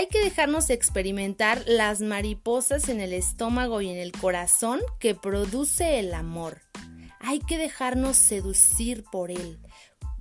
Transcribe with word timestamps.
hay 0.00 0.06
que 0.06 0.24
dejarnos 0.24 0.70
experimentar 0.70 1.62
las 1.66 2.00
mariposas 2.00 2.88
en 2.88 3.02
el 3.02 3.12
estómago 3.12 3.82
y 3.82 3.90
en 3.90 3.98
el 3.98 4.12
corazón 4.12 4.80
que 4.98 5.14
produce 5.14 5.98
el 5.98 6.14
amor. 6.14 6.62
Hay 7.18 7.40
que 7.40 7.58
dejarnos 7.58 8.16
seducir 8.16 9.04
por 9.12 9.30
él, 9.30 9.60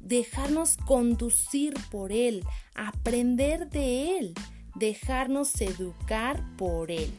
dejarnos 0.02 0.76
conducir 0.76 1.76
por 1.92 2.12
él, 2.12 2.44
aprender 2.76 3.70
de 3.70 4.18
él, 4.18 4.34
dejarnos 4.76 5.62
educar 5.62 6.44
por 6.58 6.92
él. 6.92 7.14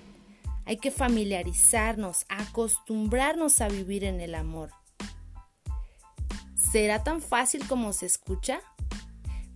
Hay 0.67 0.77
que 0.77 0.91
familiarizarnos, 0.91 2.27
acostumbrarnos 2.29 3.63
a 3.63 3.69
vivir 3.69 4.05
en 4.05 4.21
el 4.21 4.35
amor. 4.35 4.69
¿Será 6.57 7.03
tan 7.03 7.23
fácil 7.23 7.67
como 7.67 7.95
se 7.95 8.05
escucha? 8.05 8.61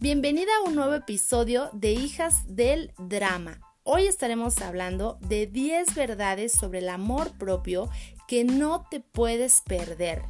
Bienvenida 0.05 0.51
a 0.59 0.69
un 0.69 0.75
nuevo 0.75 0.93
episodio 0.93 1.71
de 1.73 1.93
Hijas 1.93 2.43
del 2.47 2.93
Drama. 2.99 3.59
Hoy 3.85 4.07
estaremos 4.07 4.61
hablando 4.61 5.17
de 5.23 5.47
10 5.47 5.95
verdades 5.95 6.53
sobre 6.53 6.81
el 6.81 6.91
amor 6.91 7.33
propio 7.39 7.89
que 8.29 8.45
no 8.45 8.87
te 8.91 9.01
puedes 9.01 9.63
perder. 9.63 10.21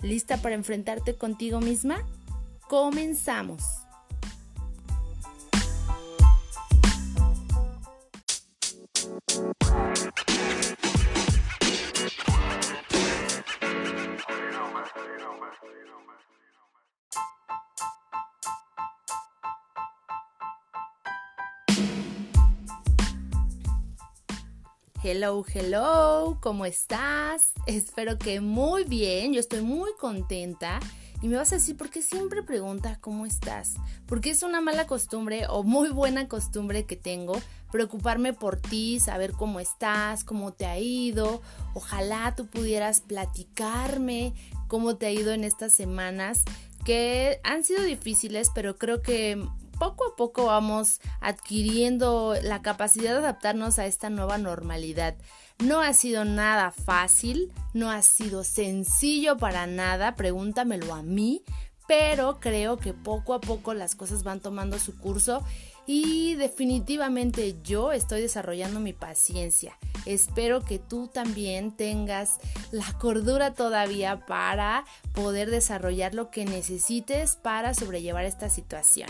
¿Lista 0.00 0.36
para 0.36 0.54
enfrentarte 0.54 1.16
contigo 1.16 1.60
misma? 1.60 2.06
Comenzamos. 2.68 3.64
Hello, 25.08 25.44
hello, 25.54 26.36
¿cómo 26.40 26.66
estás? 26.66 27.52
Espero 27.68 28.18
que 28.18 28.40
muy 28.40 28.82
bien, 28.82 29.32
yo 29.32 29.38
estoy 29.38 29.60
muy 29.60 29.92
contenta. 30.00 30.80
Y 31.22 31.28
me 31.28 31.36
vas 31.36 31.52
a 31.52 31.56
decir, 31.56 31.76
¿por 31.76 31.90
qué 31.90 32.02
siempre 32.02 32.42
pregunta 32.42 32.98
cómo 33.00 33.24
estás? 33.24 33.74
Porque 34.06 34.30
es 34.30 34.42
una 34.42 34.60
mala 34.60 34.88
costumbre 34.88 35.46
o 35.48 35.62
muy 35.62 35.90
buena 35.90 36.26
costumbre 36.26 36.86
que 36.86 36.96
tengo 36.96 37.40
preocuparme 37.70 38.32
por 38.32 38.56
ti, 38.56 38.98
saber 38.98 39.30
cómo 39.30 39.60
estás, 39.60 40.24
cómo 40.24 40.52
te 40.52 40.66
ha 40.66 40.76
ido. 40.80 41.40
Ojalá 41.74 42.34
tú 42.34 42.48
pudieras 42.48 43.00
platicarme 43.00 44.34
cómo 44.66 44.96
te 44.96 45.06
ha 45.06 45.12
ido 45.12 45.32
en 45.32 45.44
estas 45.44 45.72
semanas 45.72 46.42
que 46.84 47.38
han 47.44 47.62
sido 47.62 47.84
difíciles, 47.84 48.50
pero 48.52 48.76
creo 48.76 49.02
que 49.02 49.40
poco 49.78 50.04
a 50.06 50.16
poco 50.16 50.46
vamos 50.46 51.00
adquiriendo 51.20 52.34
la 52.42 52.62
capacidad 52.62 53.12
de 53.12 53.18
adaptarnos 53.18 53.78
a 53.78 53.86
esta 53.86 54.10
nueva 54.10 54.38
normalidad. 54.38 55.16
No 55.58 55.80
ha 55.80 55.92
sido 55.94 56.24
nada 56.24 56.70
fácil, 56.70 57.52
no 57.72 57.90
ha 57.90 58.02
sido 58.02 58.44
sencillo 58.44 59.36
para 59.38 59.66
nada, 59.66 60.14
pregúntamelo 60.14 60.94
a 60.94 61.02
mí, 61.02 61.42
pero 61.88 62.40
creo 62.40 62.76
que 62.76 62.92
poco 62.92 63.32
a 63.34 63.40
poco 63.40 63.72
las 63.72 63.94
cosas 63.94 64.22
van 64.22 64.40
tomando 64.40 64.78
su 64.78 64.96
curso 64.98 65.42
y 65.86 66.34
definitivamente 66.34 67.56
yo 67.62 67.92
estoy 67.92 68.20
desarrollando 68.20 68.80
mi 68.80 68.92
paciencia. 68.92 69.78
Espero 70.04 70.60
que 70.60 70.78
tú 70.78 71.08
también 71.08 71.72
tengas 71.76 72.38
la 72.70 72.92
cordura 72.98 73.54
todavía 73.54 74.24
para 74.26 74.84
poder 75.12 75.50
desarrollar 75.50 76.14
lo 76.14 76.30
que 76.30 76.44
necesites 76.44 77.36
para 77.36 77.74
sobrellevar 77.74 78.24
esta 78.24 78.48
situación. 78.48 79.08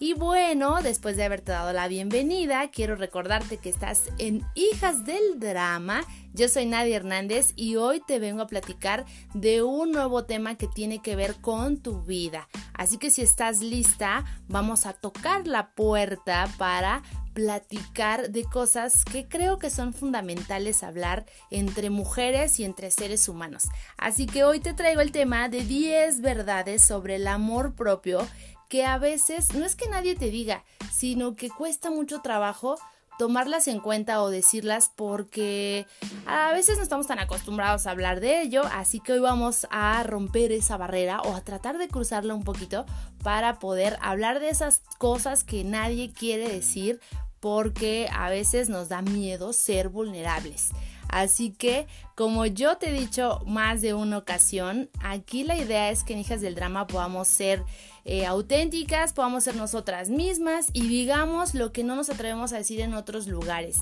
Y 0.00 0.14
bueno, 0.14 0.80
después 0.82 1.16
de 1.16 1.24
haberte 1.24 1.52
dado 1.52 1.72
la 1.72 1.88
bienvenida, 1.88 2.70
quiero 2.70 2.94
recordarte 2.94 3.56
que 3.56 3.68
estás 3.68 4.04
en 4.18 4.44
Hijas 4.54 5.04
del 5.04 5.40
Drama. 5.40 6.02
Yo 6.34 6.48
soy 6.48 6.66
Nadia 6.66 6.96
Hernández 6.96 7.52
y 7.56 7.76
hoy 7.76 8.00
te 8.06 8.18
vengo 8.18 8.42
a 8.42 8.46
platicar 8.46 9.06
de 9.34 9.62
un 9.62 9.92
nuevo 9.92 10.24
tema 10.24 10.56
que 10.56 10.68
tiene 10.68 11.00
que 11.00 11.16
ver 11.16 11.36
con 11.40 11.78
tu 11.78 12.02
vida. 12.02 12.48
Así 12.74 12.98
que 12.98 13.10
si 13.10 13.22
estás 13.22 13.60
lista, 13.60 14.24
vamos 14.46 14.86
a 14.86 14.92
tocar 14.92 15.46
la 15.46 15.74
puerta 15.74 16.48
para 16.58 17.02
platicar 17.32 18.30
de 18.30 18.44
cosas 18.44 19.04
que 19.04 19.28
creo 19.28 19.58
que 19.58 19.70
son 19.70 19.92
fundamentales 19.92 20.82
hablar 20.82 21.24
entre 21.50 21.90
mujeres 21.90 22.58
y 22.60 22.64
entre 22.64 22.90
seres 22.90 23.28
humanos. 23.28 23.64
Así 23.96 24.26
que 24.26 24.44
hoy 24.44 24.60
te 24.60 24.74
traigo 24.74 25.00
el 25.00 25.12
tema 25.12 25.48
de 25.48 25.62
10 25.62 26.20
verdades 26.20 26.82
sobre 26.82 27.16
el 27.16 27.26
amor 27.26 27.74
propio 27.74 28.26
que 28.68 28.84
a 28.84 28.98
veces 28.98 29.54
no 29.54 29.64
es 29.64 29.76
que 29.76 29.88
nadie 29.88 30.14
te 30.14 30.30
diga, 30.30 30.64
sino 30.92 31.36
que 31.36 31.48
cuesta 31.48 31.90
mucho 31.90 32.20
trabajo 32.20 32.76
tomarlas 33.18 33.68
en 33.68 33.80
cuenta 33.80 34.22
o 34.22 34.30
decirlas 34.30 34.90
porque 34.94 35.86
a 36.26 36.52
veces 36.52 36.76
no 36.76 36.82
estamos 36.82 37.06
tan 37.06 37.18
acostumbrados 37.18 37.86
a 37.86 37.90
hablar 37.90 38.20
de 38.20 38.40
ello, 38.42 38.62
así 38.72 39.00
que 39.00 39.12
hoy 39.12 39.20
vamos 39.20 39.66
a 39.70 40.02
romper 40.04 40.52
esa 40.52 40.76
barrera 40.76 41.20
o 41.22 41.34
a 41.34 41.40
tratar 41.40 41.78
de 41.78 41.88
cruzarla 41.88 42.34
un 42.34 42.44
poquito 42.44 42.86
para 43.22 43.58
poder 43.58 43.98
hablar 44.00 44.40
de 44.40 44.50
esas 44.50 44.82
cosas 44.98 45.44
que 45.44 45.64
nadie 45.64 46.12
quiere 46.12 46.48
decir 46.48 47.00
porque 47.40 48.08
a 48.12 48.30
veces 48.30 48.68
nos 48.68 48.88
da 48.88 49.02
miedo 49.02 49.52
ser 49.52 49.88
vulnerables. 49.88 50.70
Así 51.08 51.50
que, 51.50 51.86
como 52.14 52.46
yo 52.46 52.76
te 52.76 52.90
he 52.90 52.92
dicho 52.92 53.40
más 53.46 53.80
de 53.80 53.94
una 53.94 54.18
ocasión, 54.18 54.90
aquí 55.02 55.44
la 55.44 55.56
idea 55.56 55.90
es 55.90 56.04
que 56.04 56.12
en 56.12 56.20
Hijas 56.20 56.40
del 56.40 56.54
Drama 56.54 56.86
podamos 56.86 57.28
ser 57.28 57.64
eh, 58.04 58.26
auténticas, 58.26 59.12
podamos 59.12 59.44
ser 59.44 59.56
nosotras 59.56 60.10
mismas 60.10 60.68
y 60.72 60.86
digamos 60.86 61.54
lo 61.54 61.72
que 61.72 61.84
no 61.84 61.96
nos 61.96 62.10
atrevemos 62.10 62.52
a 62.52 62.58
decir 62.58 62.80
en 62.80 62.94
otros 62.94 63.26
lugares. 63.26 63.78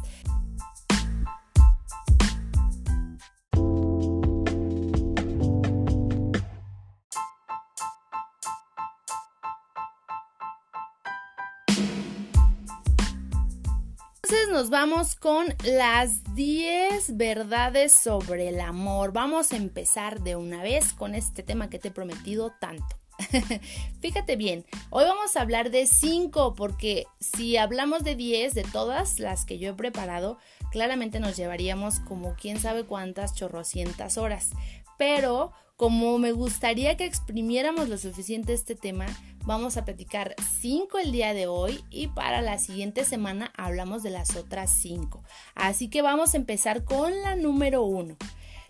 Entonces 14.28 14.53
nos 14.53 14.70
vamos 14.70 15.14
con 15.14 15.54
las 15.62 16.34
10 16.34 17.16
verdades 17.16 17.94
sobre 17.94 18.48
el 18.48 18.59
amor. 18.59 19.12
Vamos 19.12 19.53
a 19.53 19.56
empezar 19.56 20.20
de 20.20 20.34
una 20.34 20.64
vez 20.64 20.92
con 20.92 21.14
este 21.14 21.44
tema 21.44 21.70
que 21.70 21.78
te 21.78 21.88
he 21.88 21.91
prometido 21.92 22.53
tanto. 22.60 22.98
Fíjate 24.00 24.34
bien, 24.34 24.66
hoy 24.91 25.04
vamos 25.04 25.37
a 25.37 25.42
hablar 25.42 25.70
de 25.70 25.87
5 25.87 26.56
porque 26.56 27.06
si 27.20 27.56
hablamos 27.56 28.03
de 28.03 28.16
10 28.16 28.53
de 28.54 28.64
todas 28.64 29.20
las 29.20 29.44
que 29.44 29.60
yo 29.60 29.70
he 29.70 29.75
preparado, 29.75 30.38
claramente 30.72 31.20
nos 31.20 31.37
llevaríamos 31.37 32.00
como 32.00 32.34
quién 32.34 32.58
sabe 32.58 32.84
cuántas 32.84 33.32
chorrocientas 33.32 34.19
horas. 34.19 34.50
Pero 34.98 35.53
como 35.76 36.19
me 36.19 36.32
gustaría 36.32 36.97
que 36.97 37.04
exprimiéramos 37.04 37.88
lo 37.88 37.98
suficiente 37.98 38.53
este 38.53 38.75
tema, 38.75 39.06
Vamos 39.47 39.76
a 39.76 39.84
platicar 39.84 40.34
5 40.60 40.98
el 40.98 41.12
día 41.12 41.32
de 41.32 41.47
hoy 41.47 41.84
y 41.88 42.09
para 42.09 42.42
la 42.42 42.59
siguiente 42.59 43.04
semana 43.04 43.53
hablamos 43.56 44.03
de 44.03 44.10
las 44.10 44.34
otras 44.34 44.72
5. 44.82 45.22
Así 45.54 45.88
que 45.88 46.03
vamos 46.03 46.34
a 46.34 46.37
empezar 46.37 46.82
con 46.82 47.22
la 47.22 47.37
número 47.37 47.84
1. 47.84 48.16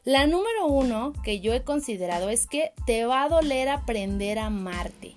La 0.04 0.26
número 0.26 0.66
1 0.66 1.14
que 1.24 1.40
yo 1.40 1.54
he 1.54 1.64
considerado 1.64 2.28
es 2.28 2.46
que 2.46 2.72
te 2.84 3.06
va 3.06 3.22
a 3.22 3.30
doler 3.30 3.70
aprender 3.70 4.38
a 4.38 4.46
amarte. 4.46 5.16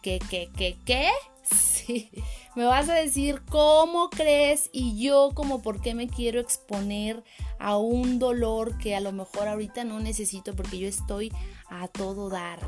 ¿Qué, 0.00 0.20
qué, 0.30 0.48
qué, 0.56 0.76
qué? 0.84 1.10
Sí, 1.44 2.08
me 2.54 2.64
vas 2.64 2.88
a 2.88 2.94
decir 2.94 3.42
cómo 3.50 4.08
crees 4.08 4.70
y 4.72 4.98
yo 4.98 5.32
como 5.34 5.60
por 5.60 5.82
qué 5.82 5.92
me 5.92 6.06
quiero 6.06 6.40
exponer 6.40 7.22
a 7.64 7.78
un 7.78 8.18
dolor 8.18 8.76
que 8.76 8.94
a 8.94 9.00
lo 9.00 9.10
mejor 9.10 9.48
ahorita 9.48 9.84
no 9.84 9.98
necesito 9.98 10.54
porque 10.54 10.78
yo 10.78 10.86
estoy 10.86 11.32
a 11.70 11.88
todo 11.88 12.28
dar 12.28 12.58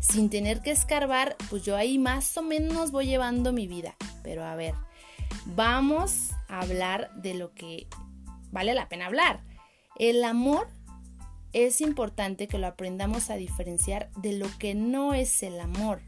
sin 0.00 0.30
tener 0.30 0.62
que 0.62 0.70
escarbar, 0.70 1.36
pues 1.50 1.64
yo 1.64 1.76
ahí 1.76 1.98
más 1.98 2.34
o 2.38 2.42
menos 2.42 2.90
voy 2.90 3.04
llevando 3.04 3.52
mi 3.52 3.66
vida. 3.66 3.94
Pero 4.22 4.46
a 4.46 4.54
ver, 4.54 4.74
vamos 5.44 6.30
a 6.48 6.60
hablar 6.60 7.10
de 7.14 7.34
lo 7.34 7.52
que 7.52 7.88
vale 8.50 8.72
la 8.72 8.88
pena 8.88 9.04
hablar. 9.04 9.42
El 9.96 10.24
amor 10.24 10.66
es 11.52 11.82
importante 11.82 12.48
que 12.48 12.56
lo 12.56 12.68
aprendamos 12.68 13.28
a 13.28 13.36
diferenciar 13.36 14.10
de 14.16 14.32
lo 14.32 14.46
que 14.58 14.74
no 14.74 15.12
es 15.12 15.42
el 15.42 15.60
amor. 15.60 16.00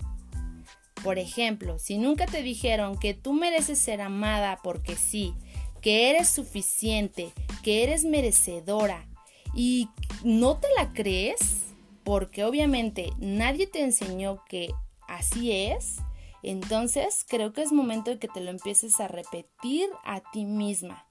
Por 1.04 1.18
ejemplo, 1.18 1.78
si 1.78 1.98
nunca 1.98 2.24
te 2.24 2.42
dijeron 2.42 2.98
que 2.98 3.12
tú 3.12 3.34
mereces 3.34 3.78
ser 3.78 4.00
amada 4.00 4.60
porque 4.62 4.96
sí, 4.96 5.34
que 5.80 6.10
eres 6.10 6.28
suficiente, 6.28 7.32
que 7.62 7.82
eres 7.82 8.04
merecedora 8.04 9.06
y 9.54 9.88
no 10.24 10.58
te 10.58 10.68
la 10.76 10.92
crees, 10.92 11.74
porque 12.04 12.44
obviamente 12.44 13.10
nadie 13.18 13.66
te 13.66 13.82
enseñó 13.82 14.42
que 14.48 14.72
así 15.08 15.52
es, 15.52 15.98
entonces 16.42 17.24
creo 17.28 17.52
que 17.52 17.62
es 17.62 17.72
momento 17.72 18.10
de 18.10 18.18
que 18.18 18.28
te 18.28 18.40
lo 18.40 18.50
empieces 18.50 19.00
a 19.00 19.08
repetir 19.08 19.88
a 20.04 20.20
ti 20.32 20.44
misma. 20.44 21.06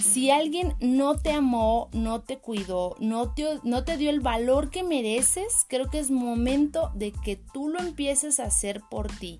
Si 0.00 0.30
alguien 0.30 0.74
no 0.80 1.18
te 1.18 1.32
amó, 1.32 1.90
no 1.92 2.22
te 2.22 2.38
cuidó, 2.38 2.96
no 2.98 3.34
te, 3.34 3.60
no 3.62 3.84
te 3.84 3.96
dio 3.98 4.10
el 4.10 4.20
valor 4.20 4.70
que 4.70 4.82
mereces, 4.82 5.66
creo 5.68 5.90
que 5.90 5.98
es 5.98 6.10
momento 6.10 6.90
de 6.94 7.12
que 7.12 7.36
tú 7.36 7.68
lo 7.68 7.78
empieces 7.78 8.40
a 8.40 8.44
hacer 8.44 8.82
por 8.90 9.08
ti. 9.18 9.38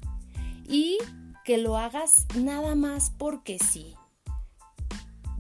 Y 0.68 0.98
que 1.44 1.58
lo 1.58 1.76
hagas 1.76 2.26
nada 2.36 2.74
más 2.74 3.10
porque 3.18 3.58
sí. 3.58 3.94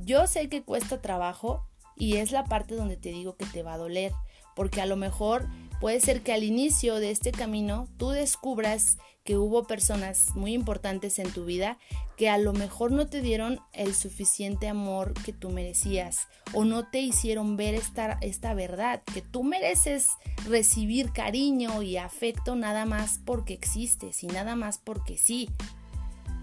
Yo 0.04 0.26
sé 0.26 0.48
que 0.48 0.62
cuesta 0.62 1.00
trabajo 1.00 1.66
y 1.96 2.16
es 2.16 2.32
la 2.32 2.44
parte 2.44 2.74
donde 2.74 2.96
te 2.96 3.10
digo 3.10 3.36
que 3.36 3.46
te 3.46 3.62
va 3.62 3.74
a 3.74 3.78
doler, 3.78 4.12
porque 4.56 4.80
a 4.80 4.86
lo 4.86 4.96
mejor 4.96 5.46
puede 5.80 6.00
ser 6.00 6.22
que 6.22 6.32
al 6.32 6.42
inicio 6.42 6.96
de 6.96 7.10
este 7.10 7.32
camino 7.32 7.88
tú 7.96 8.10
descubras 8.10 8.98
que 9.24 9.36
hubo 9.36 9.68
personas 9.68 10.34
muy 10.34 10.52
importantes 10.52 11.20
en 11.20 11.30
tu 11.32 11.44
vida 11.44 11.78
que 12.16 12.28
a 12.28 12.38
lo 12.38 12.52
mejor 12.52 12.90
no 12.90 13.06
te 13.06 13.20
dieron 13.20 13.60
el 13.72 13.94
suficiente 13.94 14.68
amor 14.68 15.14
que 15.24 15.32
tú 15.32 15.50
merecías 15.50 16.26
o 16.52 16.64
no 16.64 16.88
te 16.88 17.00
hicieron 17.00 17.56
ver 17.56 17.74
esta, 17.74 18.18
esta 18.20 18.54
verdad, 18.54 19.02
que 19.12 19.22
tú 19.22 19.44
mereces 19.44 20.08
recibir 20.48 21.12
cariño 21.12 21.82
y 21.82 21.96
afecto 21.96 22.56
nada 22.56 22.84
más 22.84 23.20
porque 23.24 23.54
existes 23.54 24.22
y 24.24 24.26
nada 24.26 24.56
más 24.56 24.78
porque 24.78 25.16
sí. 25.16 25.48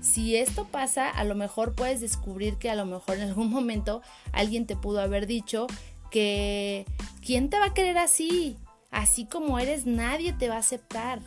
Si 0.02 0.36
esto 0.36 0.66
pasa, 0.66 1.10
a 1.10 1.24
lo 1.24 1.36
mejor 1.36 1.76
puedes 1.76 2.02
descubrir 2.02 2.58
que 2.58 2.70
a 2.70 2.76
lo 2.76 2.86
mejor 2.86 3.18
en 3.18 3.30
algún 3.30 3.50
momento 3.52 4.02
alguien 4.32 4.66
te 4.66 4.76
pudo 4.76 5.02
haber 5.02 5.28
dicho 5.28 5.68
que 6.12 6.86
¿quién 7.26 7.50
te 7.50 7.60
va 7.60 7.68
a 7.68 7.74
querer 7.74 7.98
así? 7.98 8.58
Así 8.92 9.26
como 9.26 9.60
eres, 9.60 9.86
nadie 9.86 10.34
te 10.34 10.50
va 10.50 10.56
a 10.56 10.60
aceptar. 10.60 11.22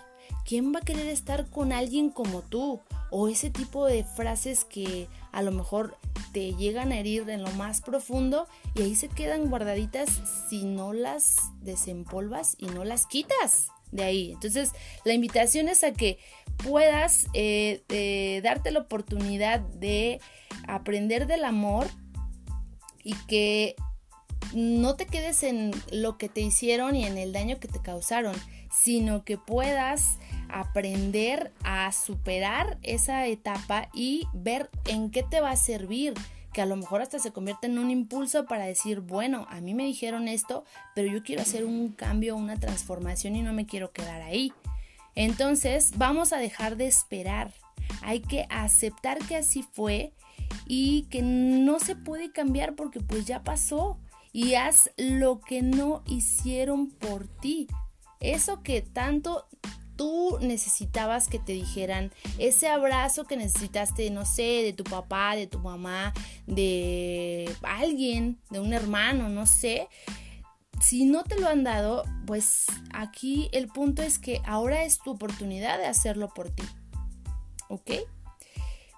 ¿quién 0.44 0.74
va 0.74 0.80
a 0.80 0.84
querer 0.84 1.06
estar 1.06 1.48
con 1.48 1.72
alguien 1.72 2.10
como 2.10 2.42
tú? 2.42 2.80
O 3.10 3.28
ese 3.28 3.50
tipo 3.50 3.86
de 3.86 4.04
frases 4.04 4.64
que 4.64 5.08
a 5.32 5.42
lo 5.42 5.52
mejor 5.52 5.96
te 6.32 6.54
llegan 6.54 6.92
a 6.92 6.98
herir 6.98 7.28
en 7.28 7.42
lo 7.42 7.50
más 7.52 7.82
profundo 7.82 8.46
y 8.74 8.82
ahí 8.82 8.94
se 8.94 9.08
quedan 9.08 9.50
guardaditas 9.50 10.08
si 10.48 10.64
no 10.64 10.92
las 10.92 11.36
desempolvas 11.60 12.56
y 12.58 12.66
no 12.66 12.84
las 12.84 13.06
quitas 13.06 13.68
de 13.92 14.02
ahí. 14.02 14.32
Entonces, 14.32 14.72
la 15.04 15.12
invitación 15.12 15.68
es 15.68 15.84
a 15.84 15.92
que 15.92 16.18
puedas 16.56 17.26
eh, 17.34 17.82
eh, 17.88 18.40
darte 18.42 18.70
la 18.70 18.80
oportunidad 18.80 19.60
de 19.60 20.20
aprender 20.66 21.26
del 21.26 21.44
amor 21.44 21.86
y 23.04 23.14
que 23.28 23.76
no 24.54 24.96
te 24.96 25.06
quedes 25.06 25.42
en 25.44 25.70
lo 25.90 26.18
que 26.18 26.28
te 26.28 26.40
hicieron 26.40 26.96
y 26.96 27.04
en 27.04 27.16
el 27.18 27.32
daño 27.32 27.58
que 27.58 27.68
te 27.68 27.80
causaron, 27.80 28.34
sino 28.70 29.24
que 29.24 29.38
puedas 29.38 30.18
aprender 30.48 31.52
a 31.62 31.90
superar 31.92 32.78
esa 32.82 33.26
etapa 33.26 33.88
y 33.94 34.26
ver 34.32 34.70
en 34.86 35.10
qué 35.10 35.22
te 35.22 35.40
va 35.40 35.50
a 35.50 35.56
servir 35.56 36.14
que 36.52 36.62
a 36.62 36.66
lo 36.66 36.76
mejor 36.76 37.02
hasta 37.02 37.18
se 37.18 37.32
convierte 37.32 37.66
en 37.66 37.78
un 37.78 37.90
impulso 37.90 38.46
para 38.46 38.66
decir, 38.66 39.00
bueno, 39.00 39.46
a 39.50 39.60
mí 39.60 39.74
me 39.74 39.84
dijeron 39.84 40.28
esto, 40.28 40.64
pero 40.94 41.10
yo 41.10 41.22
quiero 41.22 41.42
hacer 41.42 41.64
un 41.64 41.92
cambio, 41.92 42.36
una 42.36 42.58
transformación 42.58 43.36
y 43.36 43.42
no 43.42 43.52
me 43.52 43.66
quiero 43.66 43.92
quedar 43.92 44.22
ahí. 44.22 44.52
Entonces, 45.14 45.92
vamos 45.96 46.32
a 46.32 46.38
dejar 46.38 46.76
de 46.76 46.86
esperar. 46.86 47.52
Hay 48.02 48.20
que 48.20 48.46
aceptar 48.50 49.18
que 49.18 49.36
así 49.36 49.62
fue 49.62 50.12
y 50.66 51.02
que 51.10 51.22
no 51.22 51.80
se 51.80 51.96
puede 51.96 52.32
cambiar 52.32 52.74
porque 52.74 53.00
pues 53.00 53.26
ya 53.26 53.42
pasó 53.42 53.98
y 54.32 54.54
haz 54.54 54.90
lo 54.96 55.40
que 55.40 55.62
no 55.62 56.02
hicieron 56.06 56.90
por 56.90 57.28
ti. 57.28 57.68
Eso 58.20 58.62
que 58.62 58.82
tanto 58.82 59.46
tú 60.02 60.36
necesitabas 60.40 61.28
que 61.28 61.38
te 61.38 61.52
dijeran, 61.52 62.12
ese 62.38 62.66
abrazo 62.66 63.22
que 63.22 63.36
necesitaste, 63.36 64.10
no 64.10 64.26
sé, 64.26 64.42
de 64.64 64.72
tu 64.72 64.82
papá, 64.82 65.36
de 65.36 65.46
tu 65.46 65.60
mamá, 65.60 66.12
de 66.44 67.48
alguien, 67.62 68.40
de 68.50 68.58
un 68.58 68.72
hermano, 68.72 69.28
no 69.28 69.46
sé. 69.46 69.86
Si 70.80 71.04
no 71.04 71.22
te 71.22 71.38
lo 71.38 71.46
han 71.46 71.62
dado, 71.62 72.02
pues 72.26 72.66
aquí 72.92 73.48
el 73.52 73.68
punto 73.68 74.02
es 74.02 74.18
que 74.18 74.42
ahora 74.44 74.82
es 74.82 74.98
tu 74.98 75.12
oportunidad 75.12 75.78
de 75.78 75.86
hacerlo 75.86 76.34
por 76.34 76.50
ti. 76.50 76.64
¿Ok? 77.68 77.92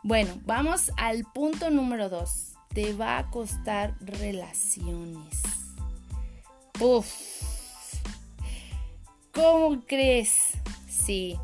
Bueno, 0.03 0.41
vamos 0.47 0.91
al 0.97 1.25
punto 1.35 1.69
número 1.69 2.09
dos. 2.09 2.55
Te 2.73 2.95
va 2.95 3.19
a 3.19 3.31
costar 3.31 3.95
relaciones. 4.01 5.43
Uf. 6.81 7.07
¿Cómo 9.35 9.85
crees? 9.85 10.55
Sí, 10.95 11.39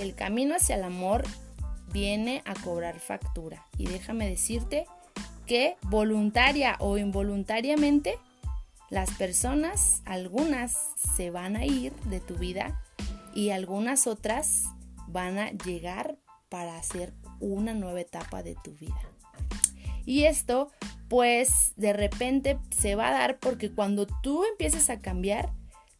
el 0.00 0.14
camino 0.14 0.54
hacia 0.54 0.76
el 0.76 0.84
amor 0.84 1.24
viene 1.92 2.42
a 2.44 2.54
cobrar 2.54 2.98
factura. 2.98 3.66
Y 3.78 3.86
déjame 3.86 4.28
decirte 4.28 4.86
que 5.46 5.76
voluntaria 5.82 6.76
o 6.78 6.98
involuntariamente, 6.98 8.18
las 8.90 9.10
personas, 9.12 10.02
algunas 10.04 10.76
se 11.16 11.30
van 11.30 11.56
a 11.56 11.64
ir 11.64 11.92
de 12.04 12.20
tu 12.20 12.36
vida 12.36 12.82
y 13.34 13.50
algunas 13.50 14.06
otras 14.06 14.64
van 15.08 15.38
a 15.38 15.50
llegar 15.50 16.18
para 16.48 16.76
hacer 16.76 17.12
una 17.40 17.74
nueva 17.74 18.00
etapa 18.00 18.42
de 18.42 18.56
tu 18.62 18.74
vida. 18.74 19.00
Y 20.04 20.24
esto 20.24 20.70
pues 21.08 21.74
de 21.76 21.92
repente 21.92 22.58
se 22.70 22.94
va 22.94 23.08
a 23.08 23.12
dar 23.12 23.38
porque 23.38 23.70
cuando 23.70 24.06
tú 24.06 24.44
empieces 24.44 24.88
a 24.88 25.00
cambiar, 25.00 25.52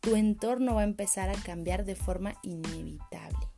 tu 0.03 0.17
entorno 0.17 0.75
va 0.75 0.83
a 0.83 0.85
empezar 0.85 1.31
a 1.31 1.35
cambiar 1.35 1.85
de 1.85 1.95
forma 1.95 2.35
inevitable. 2.43 3.49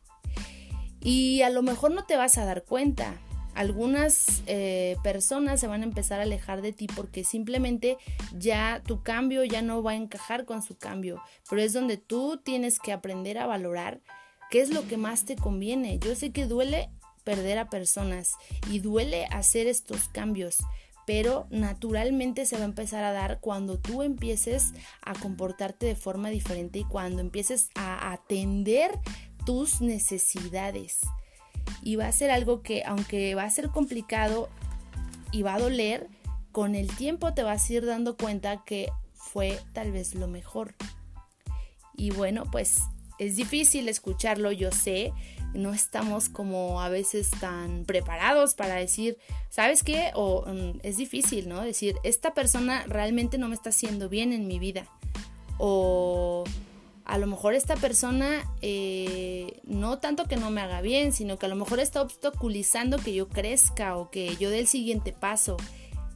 Y 1.01 1.43
a 1.43 1.51
lo 1.51 1.63
mejor 1.63 1.91
no 1.91 2.05
te 2.05 2.17
vas 2.17 2.39
a 2.39 2.45
dar 2.45 2.65
cuenta. 2.65 3.15
Algunas 3.55 4.43
eh, 4.47 4.97
personas 5.03 5.61
se 5.61 5.67
van 5.67 5.81
a 5.81 5.85
empezar 5.85 6.21
a 6.21 6.25
alejar 6.25 6.61
de 6.61 6.73
ti 6.73 6.87
porque 6.87 7.25
simplemente 7.25 7.99
ya 8.37 8.83
tu 8.85 9.03
cambio 9.03 9.45
ya 9.45 9.63
no 9.63 9.83
va 9.83 9.93
a 9.93 9.97
encajar 9.97 10.45
con 10.45 10.63
su 10.63 10.77
cambio. 10.77 11.23
Pero 11.49 11.63
es 11.63 11.73
donde 11.73 11.97
tú 11.97 12.41
tienes 12.43 12.79
que 12.79 12.93
aprender 12.93 13.39
a 13.39 13.47
valorar 13.47 14.01
qué 14.51 14.61
es 14.61 14.71
lo 14.71 14.87
que 14.87 14.97
más 14.97 15.25
te 15.25 15.37
conviene. 15.37 15.99
Yo 15.99 16.15
sé 16.15 16.31
que 16.31 16.47
duele 16.47 16.91
perder 17.25 17.59
a 17.59 17.71
personas 17.71 18.35
y 18.71 18.81
duele 18.81 19.25
hacer 19.27 19.67
estos 19.67 20.09
cambios, 20.09 20.59
pero 21.07 21.47
naturalmente 21.51 22.47
se 22.47 22.57
va 22.57 22.63
a 22.63 22.67
empezar 22.67 23.05
a 23.05 23.13
dar 23.13 23.41
cuando 23.41 23.79
tú 23.79 24.03
empieces 24.03 24.73
a 25.03 25.15
comportarte 25.15 25.87
de 25.87 25.97
forma 25.97 26.31
diferente 26.31 26.81
y 26.81 26.85
cuando 26.85 27.21
empieces 27.21 27.71
a 27.75 28.13
atender 28.13 28.91
tus 29.45 29.81
necesidades. 29.81 31.01
Y 31.83 31.97
va 31.97 32.09
a 32.09 32.13
ser 32.13 32.31
algo 32.31 32.63
que, 32.63 32.83
aunque 32.85 33.35
va 33.35 33.45
a 33.45 33.51
ser 33.51 33.71
complicado 33.71 34.49
y 35.33 35.43
va 35.43 35.55
a 35.55 35.61
doler, 35.61 36.09
con 36.53 36.75
el 36.75 36.95
tiempo 36.95 37.35
te 37.35 37.43
vas 37.43 37.69
a 37.69 37.73
ir 37.73 37.85
dando 37.85 38.17
cuenta 38.17 38.65
que 38.65 38.89
fue 39.13 39.59
tal 39.73 39.93
vez 39.93 40.15
lo 40.15 40.29
mejor. 40.29 40.75
Y 41.97 42.11
bueno, 42.11 42.45
pues 42.51 42.81
es 43.19 43.37
difícil 43.37 43.89
escucharlo, 43.89 44.53
yo 44.53 44.73
sé, 44.73 45.13
no 45.55 45.73
estamos 45.73 46.29
como 46.29 46.81
a 46.81 46.89
veces 46.89 47.31
tan 47.31 47.85
preparados 47.85 48.55
para 48.55 48.75
decir, 48.75 49.17
¿sabes 49.49 49.83
qué? 49.83 50.11
O 50.15 50.45
mm, 50.47 50.81
es 50.83 50.97
difícil, 50.97 51.49
¿no? 51.49 51.63
Decir, 51.63 51.97
esta 52.03 52.35
persona 52.35 52.85
realmente 52.87 53.39
no 53.39 53.49
me 53.49 53.55
está 53.55 53.71
haciendo 53.71 54.09
bien 54.09 54.33
en 54.33 54.47
mi 54.47 54.59
vida. 54.59 54.87
O 55.59 56.45
a 57.05 57.19
lo 57.19 57.27
mejor 57.27 57.55
esta 57.55 57.77
persona 57.77 58.45
eh, 58.63 59.61
no 59.65 59.99
tanto 59.99 60.25
que 60.25 60.37
no 60.37 60.51
me 60.51 60.61
haga 60.61 60.81
bien, 60.81 61.13
sino 61.13 61.39
que 61.39 61.47
a 61.47 61.49
lo 61.49 61.57
mejor 61.57 61.79
está 61.79 62.03
obstaculizando 62.03 62.99
que 62.99 63.15
yo 63.15 63.29
crezca 63.29 63.97
o 63.97 64.11
que 64.11 64.37
yo 64.37 64.51
dé 64.51 64.59
el 64.59 64.67
siguiente 64.67 65.13
paso. 65.13 65.57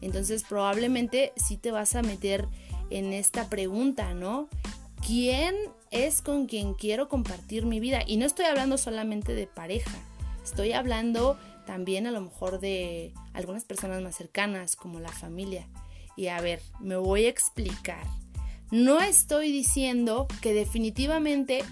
Entonces 0.00 0.44
probablemente 0.48 1.32
sí 1.36 1.56
te 1.56 1.70
vas 1.70 1.94
a 1.94 2.02
meter 2.02 2.48
en 2.90 3.12
esta 3.12 3.48
pregunta, 3.48 4.14
¿no? 4.14 4.48
¿Quién 5.06 5.54
es 5.90 6.22
con 6.22 6.46
quien 6.46 6.74
quiero 6.74 7.08
compartir 7.08 7.66
mi 7.66 7.80
vida. 7.80 8.02
Y 8.06 8.16
no 8.16 8.26
estoy 8.26 8.46
hablando 8.46 8.78
solamente 8.78 9.34
de 9.34 9.46
pareja, 9.46 9.98
estoy 10.42 10.72
hablando 10.72 11.38
también 11.66 12.06
a 12.06 12.10
lo 12.10 12.20
mejor 12.20 12.60
de 12.60 13.12
algunas 13.34 13.64
personas 13.64 14.02
más 14.02 14.16
cercanas, 14.16 14.74
como 14.74 15.00
la 15.00 15.12
familia. 15.12 15.68
Y 16.16 16.28
a 16.28 16.40
ver, 16.40 16.62
me 16.80 16.96
voy 16.96 17.26
a 17.26 17.28
explicar. 17.28 18.06
No 18.70 19.00
estoy 19.00 19.52
diciendo 19.52 20.26
que 20.40 20.52
definitivamente 20.52 21.62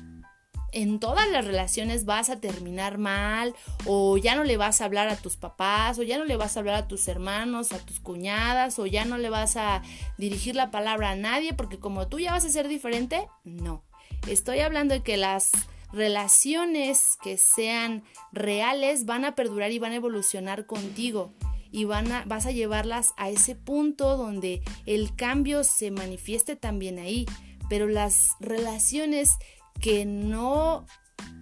en 0.73 1.01
todas 1.01 1.29
las 1.31 1.47
relaciones 1.47 2.05
vas 2.05 2.29
a 2.29 2.41
terminar 2.41 2.99
mal 2.99 3.55
o 3.87 4.19
ya 4.19 4.37
no 4.37 4.45
le 4.45 4.59
vas 4.59 4.81
a 4.81 4.85
hablar 4.85 5.09
a 5.09 5.17
tus 5.17 5.37
papás 5.37 5.99
o 5.99 6.03
ya 6.03 6.19
no 6.19 6.25
le 6.25 6.37
vas 6.37 6.57
a 6.57 6.61
hablar 6.61 6.75
a 6.75 6.89
tus 6.89 7.09
hermanos, 7.09 7.73
a 7.73 7.79
tus 7.79 7.99
cuñadas 7.99 8.79
o 8.79 8.85
ya 8.85 9.07
no 9.07 9.17
le 9.17 9.31
vas 9.31 9.57
a 9.57 9.83
dirigir 10.19 10.55
la 10.55 10.71
palabra 10.71 11.11
a 11.11 11.17
nadie 11.17 11.55
porque 11.55 11.79
como 11.79 12.09
tú 12.09 12.19
ya 12.19 12.33
vas 12.33 12.45
a 12.45 12.51
ser 12.51 12.69
diferente, 12.69 13.27
no. 13.45 13.85
Estoy 14.27 14.61
hablando 14.61 14.95
de 14.95 15.03
que 15.03 15.17
las 15.17 15.51
relaciones 15.93 17.17
que 17.23 17.37
sean 17.37 18.03
reales 18.33 19.07
van 19.07 19.25
a 19.25 19.35
perdurar 19.35 19.71
y 19.71 19.79
van 19.79 19.93
a 19.93 19.97
evolucionar 19.97 20.67
contigo 20.67 21.33
y 21.71 21.85
van 21.85 22.11
a, 22.13 22.25
vas 22.27 22.47
a 22.47 22.51
llevarlas 22.51 23.13
a 23.17 23.29
ese 23.31 23.55
punto 23.55 24.17
donde 24.17 24.63
el 24.87 25.15
cambio 25.15 25.65
se 25.65 25.91
manifieste 25.91 26.57
también 26.57 26.99
ahí. 26.99 27.27
Pero 27.69 27.89
las 27.89 28.31
relaciones 28.41 29.37
que 29.81 30.05
no 30.05 30.87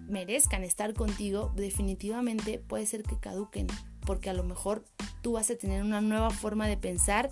merezcan 0.07 0.63
estar 0.63 0.93
contigo, 0.93 1.51
definitivamente 1.55 2.59
puede 2.59 2.85
ser 2.85 3.03
que 3.03 3.19
caduquen, 3.19 3.67
porque 4.05 4.29
a 4.29 4.33
lo 4.33 4.43
mejor 4.43 4.85
tú 5.21 5.33
vas 5.33 5.49
a 5.49 5.55
tener 5.55 5.83
una 5.83 6.01
nueva 6.01 6.29
forma 6.29 6.67
de 6.67 6.77
pensar 6.77 7.29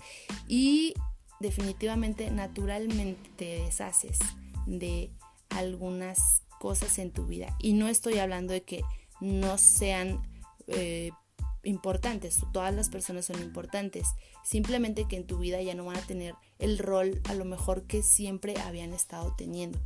y 0.48 0.94
definitivamente 1.40 2.30
naturalmente 2.30 3.30
te 3.36 3.62
deshaces 3.62 4.18
de 4.66 5.10
algunas 5.56 6.42
cosas 6.58 6.98
en 6.98 7.10
tu 7.10 7.26
vida. 7.26 7.56
Y 7.58 7.74
no 7.74 7.88
estoy 7.88 8.18
hablando 8.18 8.52
de 8.52 8.62
que 8.62 8.82
no 9.20 9.58
sean 9.58 10.22
eh, 10.66 11.10
importantes, 11.62 12.38
todas 12.52 12.74
las 12.74 12.88
personas 12.88 13.26
son 13.26 13.40
importantes, 13.42 14.08
simplemente 14.44 15.06
que 15.08 15.16
en 15.16 15.26
tu 15.26 15.38
vida 15.38 15.60
ya 15.62 15.74
no 15.74 15.84
van 15.84 15.96
a 15.96 16.06
tener 16.06 16.34
el 16.58 16.78
rol 16.78 17.20
a 17.24 17.34
lo 17.34 17.44
mejor 17.44 17.84
que 17.84 18.02
siempre 18.02 18.54
habían 18.60 18.92
estado 18.92 19.34
teniendo. 19.36 19.78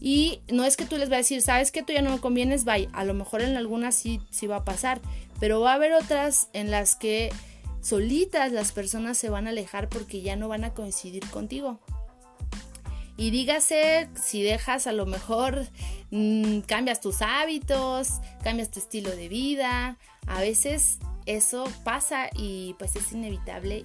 Y 0.00 0.40
no 0.52 0.64
es 0.64 0.76
que 0.76 0.84
tú 0.84 0.98
les 0.98 1.08
vas 1.08 1.16
a 1.16 1.18
decir, 1.18 1.42
sabes 1.42 1.72
que 1.72 1.82
tú 1.82 1.92
ya 1.92 2.02
no 2.02 2.10
me 2.10 2.20
convienes, 2.20 2.64
bye, 2.64 2.88
a 2.92 3.04
lo 3.04 3.14
mejor 3.14 3.40
en 3.40 3.56
algunas 3.56 3.94
sí, 3.94 4.20
sí 4.30 4.46
va 4.46 4.56
a 4.56 4.64
pasar, 4.64 5.00
pero 5.40 5.60
va 5.60 5.72
a 5.72 5.74
haber 5.74 5.92
otras 5.94 6.48
en 6.52 6.70
las 6.70 6.96
que 6.96 7.30
solitas 7.80 8.52
las 8.52 8.72
personas 8.72 9.16
se 9.18 9.30
van 9.30 9.46
a 9.46 9.50
alejar 9.50 9.88
porque 9.88 10.22
ya 10.22 10.36
no 10.36 10.48
van 10.48 10.64
a 10.64 10.74
coincidir 10.74 11.28
contigo. 11.30 11.80
Y 13.16 13.30
dígase, 13.30 14.08
si 14.22 14.42
dejas 14.42 14.86
a 14.86 14.92
lo 14.92 15.06
mejor, 15.06 15.66
mm, 16.10 16.60
cambias 16.60 17.00
tus 17.00 17.22
hábitos, 17.22 18.20
cambias 18.42 18.70
tu 18.70 18.78
estilo 18.78 19.10
de 19.10 19.28
vida, 19.28 19.96
a 20.26 20.40
veces 20.40 20.98
eso 21.24 21.64
pasa 21.82 22.28
y 22.34 22.74
pues 22.78 22.94
es 22.96 23.12
inevitable 23.12 23.84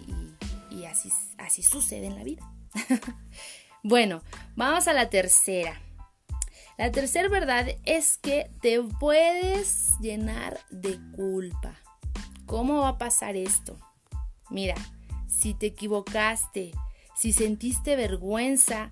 y, 0.69 0.83
así, 0.85 1.09
así 1.37 1.63
sucede 1.63 2.07
en 2.07 2.15
la 2.17 2.23
vida. 2.23 2.51
bueno, 3.83 4.21
vamos 4.55 4.87
a 4.87 4.93
la 4.93 5.09
tercera. 5.09 5.79
La 6.77 6.91
tercera 6.91 7.29
verdad 7.29 7.67
es 7.85 8.17
que 8.17 8.51
te 8.61 8.81
puedes 8.81 9.91
llenar 10.01 10.59
de 10.71 10.99
culpa. 11.15 11.75
¿Cómo 12.45 12.81
va 12.81 12.89
a 12.89 12.97
pasar 12.97 13.37
esto? 13.37 13.79
Mira, 14.49 14.75
si 15.27 15.53
te 15.53 15.67
equivocaste, 15.67 16.71
si 17.15 17.31
sentiste 17.31 17.95
vergüenza 17.95 18.91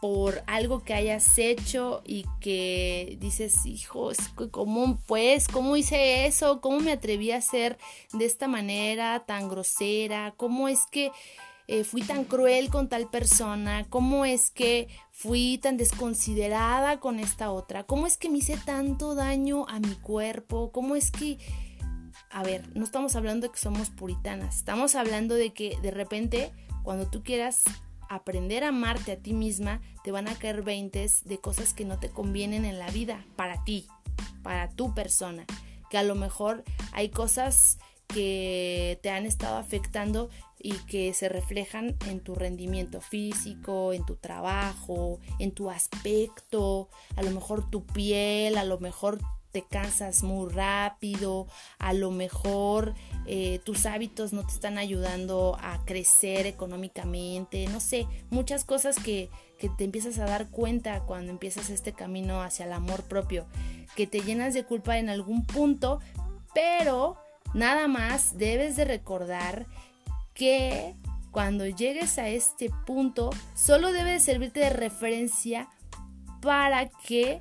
por 0.00 0.42
algo 0.46 0.82
que 0.82 0.94
hayas 0.94 1.38
hecho 1.38 2.02
y 2.06 2.24
que 2.40 3.18
dices, 3.20 3.66
hijo, 3.66 4.12
¿cómo 4.50 4.98
pues? 5.06 5.46
¿Cómo 5.46 5.76
hice 5.76 6.26
eso? 6.26 6.60
¿Cómo 6.62 6.80
me 6.80 6.92
atreví 6.92 7.32
a 7.32 7.40
ser 7.42 7.78
de 8.14 8.24
esta 8.24 8.48
manera 8.48 9.24
tan 9.26 9.48
grosera? 9.48 10.32
¿Cómo 10.38 10.68
es 10.68 10.86
que 10.90 11.12
eh, 11.68 11.84
fui 11.84 12.02
tan 12.02 12.24
cruel 12.24 12.70
con 12.70 12.88
tal 12.88 13.10
persona? 13.10 13.86
¿Cómo 13.90 14.24
es 14.24 14.50
que 14.50 14.88
fui 15.12 15.58
tan 15.58 15.76
desconsiderada 15.76 16.98
con 16.98 17.20
esta 17.20 17.52
otra? 17.52 17.84
¿Cómo 17.84 18.06
es 18.06 18.16
que 18.16 18.30
me 18.30 18.38
hice 18.38 18.56
tanto 18.56 19.14
daño 19.14 19.66
a 19.68 19.80
mi 19.80 19.94
cuerpo? 19.96 20.72
¿Cómo 20.72 20.96
es 20.96 21.10
que... 21.10 21.38
A 22.30 22.42
ver, 22.42 22.74
no 22.74 22.84
estamos 22.84 23.16
hablando 23.16 23.48
de 23.48 23.52
que 23.52 23.58
somos 23.58 23.90
puritanas, 23.90 24.56
estamos 24.56 24.94
hablando 24.94 25.34
de 25.34 25.52
que 25.52 25.76
de 25.82 25.90
repente 25.90 26.52
cuando 26.84 27.08
tú 27.08 27.22
quieras 27.24 27.64
aprender 28.10 28.64
a 28.64 28.68
amarte 28.68 29.12
a 29.12 29.16
ti 29.16 29.32
misma, 29.32 29.80
te 30.02 30.10
van 30.10 30.28
a 30.28 30.34
caer 30.34 30.62
veintes 30.62 31.24
de 31.24 31.38
cosas 31.38 31.72
que 31.72 31.84
no 31.84 31.98
te 31.98 32.10
convienen 32.10 32.64
en 32.64 32.78
la 32.78 32.90
vida, 32.90 33.24
para 33.36 33.62
ti, 33.64 33.86
para 34.42 34.68
tu 34.68 34.92
persona. 34.94 35.46
Que 35.88 35.96
a 35.96 36.02
lo 36.02 36.16
mejor 36.16 36.64
hay 36.92 37.10
cosas 37.10 37.78
que 38.08 38.98
te 39.02 39.10
han 39.10 39.26
estado 39.26 39.56
afectando 39.56 40.28
y 40.58 40.72
que 40.72 41.14
se 41.14 41.28
reflejan 41.28 41.96
en 42.08 42.20
tu 42.20 42.34
rendimiento 42.34 43.00
físico, 43.00 43.92
en 43.92 44.04
tu 44.04 44.16
trabajo, 44.16 45.20
en 45.38 45.52
tu 45.52 45.70
aspecto, 45.70 46.88
a 47.14 47.22
lo 47.22 47.30
mejor 47.30 47.70
tu 47.70 47.86
piel, 47.86 48.58
a 48.58 48.64
lo 48.64 48.80
mejor 48.80 49.20
te 49.52 49.62
cansas 49.62 50.22
muy 50.22 50.50
rápido, 50.50 51.46
a 51.78 51.92
lo 51.92 52.10
mejor 52.10 52.94
eh, 53.26 53.60
tus 53.64 53.86
hábitos 53.86 54.32
no 54.32 54.46
te 54.46 54.52
están 54.52 54.78
ayudando 54.78 55.56
a 55.60 55.84
crecer 55.84 56.46
económicamente, 56.46 57.66
no 57.68 57.80
sé, 57.80 58.06
muchas 58.30 58.64
cosas 58.64 58.96
que, 58.96 59.30
que 59.58 59.68
te 59.68 59.84
empiezas 59.84 60.18
a 60.18 60.26
dar 60.26 60.48
cuenta 60.50 61.00
cuando 61.00 61.32
empiezas 61.32 61.70
este 61.70 61.92
camino 61.92 62.42
hacia 62.42 62.66
el 62.66 62.72
amor 62.72 63.04
propio, 63.04 63.46
que 63.96 64.06
te 64.06 64.20
llenas 64.20 64.54
de 64.54 64.64
culpa 64.64 64.98
en 64.98 65.08
algún 65.08 65.44
punto, 65.44 66.00
pero 66.54 67.16
nada 67.54 67.88
más 67.88 68.38
debes 68.38 68.76
de 68.76 68.84
recordar 68.84 69.66
que 70.34 70.94
cuando 71.30 71.66
llegues 71.66 72.18
a 72.18 72.28
este 72.28 72.70
punto, 72.86 73.30
solo 73.54 73.92
debe 73.92 74.12
de 74.12 74.20
servirte 74.20 74.60
de 74.60 74.70
referencia 74.70 75.68
para 76.40 76.88
que 76.88 77.40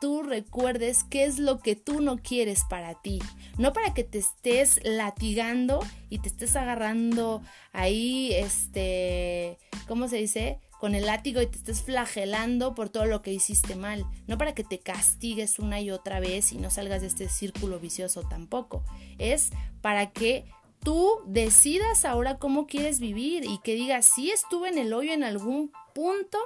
tú 0.00 0.22
recuerdes 0.22 1.04
qué 1.04 1.24
es 1.24 1.38
lo 1.38 1.58
que 1.58 1.76
tú 1.76 2.00
no 2.00 2.18
quieres 2.18 2.62
para 2.68 3.00
ti. 3.00 3.20
No 3.58 3.72
para 3.72 3.94
que 3.94 4.04
te 4.04 4.18
estés 4.18 4.80
latigando 4.84 5.80
y 6.10 6.18
te 6.18 6.28
estés 6.28 6.56
agarrando 6.56 7.42
ahí, 7.72 8.32
este, 8.34 9.58
¿cómo 9.88 10.08
se 10.08 10.16
dice? 10.16 10.60
Con 10.78 10.94
el 10.94 11.06
látigo 11.06 11.40
y 11.40 11.46
te 11.46 11.56
estés 11.56 11.82
flagelando 11.82 12.74
por 12.74 12.90
todo 12.90 13.06
lo 13.06 13.22
que 13.22 13.32
hiciste 13.32 13.76
mal. 13.76 14.04
No 14.26 14.36
para 14.38 14.54
que 14.54 14.64
te 14.64 14.78
castigues 14.78 15.58
una 15.58 15.80
y 15.80 15.90
otra 15.90 16.20
vez 16.20 16.52
y 16.52 16.58
no 16.58 16.70
salgas 16.70 17.00
de 17.00 17.06
este 17.06 17.28
círculo 17.28 17.78
vicioso 17.78 18.22
tampoco. 18.22 18.84
Es 19.18 19.50
para 19.80 20.10
que 20.10 20.44
tú 20.82 21.20
decidas 21.26 22.04
ahora 22.04 22.38
cómo 22.38 22.66
quieres 22.66 23.00
vivir 23.00 23.44
y 23.44 23.58
que 23.58 23.74
digas, 23.74 24.06
si 24.06 24.30
estuve 24.30 24.68
en 24.68 24.78
el 24.78 24.92
hoyo 24.92 25.12
en 25.12 25.24
algún 25.24 25.72
punto, 25.94 26.38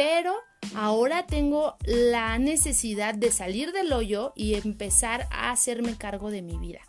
pero 0.00 0.32
ahora 0.74 1.26
tengo 1.26 1.76
la 1.84 2.38
necesidad 2.38 3.14
de 3.14 3.30
salir 3.30 3.70
del 3.72 3.92
hoyo 3.92 4.32
y 4.34 4.54
empezar 4.54 5.28
a 5.30 5.50
hacerme 5.50 5.98
cargo 5.98 6.30
de 6.30 6.40
mi 6.40 6.56
vida. 6.56 6.80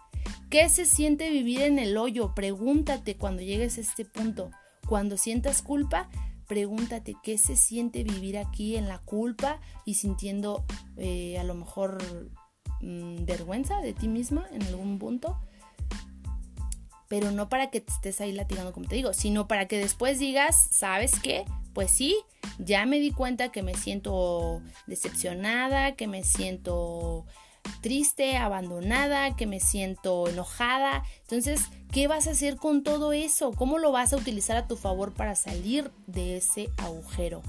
¿Qué 0.50 0.70
se 0.70 0.86
siente 0.86 1.30
vivir 1.30 1.62
en 1.62 1.78
el 1.78 1.98
hoyo? 1.98 2.34
Pregúntate 2.34 3.18
cuando 3.18 3.42
llegues 3.42 3.78
a 3.78 3.82
este 3.82 4.06
punto. 4.06 4.50
Cuando 4.88 5.18
sientas 5.18 5.62
culpa, 5.62 6.10
pregúntate 6.48 7.18
qué 7.22 7.38
se 7.38 7.58
siente 7.58 8.06
vivir 8.06 8.38
aquí 8.38 8.78
en 8.78 8.88
la 8.88 9.00
culpa 9.00 9.60
y 9.84 9.96
sintiendo 9.96 10.64
eh, 10.96 11.38
a 11.38 11.44
lo 11.44 11.56
mejor 11.56 11.98
mm, 12.80 13.26
vergüenza 13.26 13.82
de 13.82 13.92
ti 13.92 14.08
misma 14.08 14.48
en 14.54 14.64
algún 14.64 15.00
punto 15.00 15.38
pero 17.10 17.30
no 17.30 17.50
para 17.50 17.70
que 17.72 17.82
te 17.82 17.92
estés 17.92 18.22
ahí 18.22 18.32
latigando 18.32 18.72
como 18.72 18.88
te 18.88 18.96
digo, 18.96 19.12
sino 19.12 19.46
para 19.46 19.68
que 19.68 19.78
después 19.78 20.18
digas, 20.18 20.70
¿sabes 20.72 21.12
qué? 21.20 21.44
Pues 21.74 21.92
sí, 21.92 22.18
ya 22.60 22.86
me 22.86 23.00
di 23.00 23.12
cuenta 23.12 23.52
que 23.52 23.64
me 23.64 23.76
siento 23.76 24.62
decepcionada, 24.88 25.96
que 25.96 26.08
me 26.08 26.24
siento 26.24 27.26
triste, 27.82 28.38
abandonada, 28.38 29.36
que 29.36 29.48
me 29.48 29.60
siento 29.60 30.28
enojada. 30.28 31.04
Entonces, 31.22 31.62
¿qué 31.92 32.08
vas 32.08 32.28
a 32.28 32.32
hacer 32.32 32.58
con 32.58 32.84
todo 32.84 33.14
eso? 33.14 33.52
¿Cómo 33.52 33.80
lo 33.80 33.92
vas 33.92 34.14
a 34.14 34.18
utilizar 34.18 34.58
a 34.58 34.68
tu 34.68 34.78
favor 34.78 35.14
para 35.14 35.36
salir 35.36 35.92
de 36.08 36.38
ese 36.38 36.70
agujero? 36.78 37.42